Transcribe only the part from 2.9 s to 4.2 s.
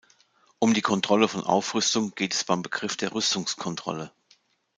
der Rüstungskontrolle.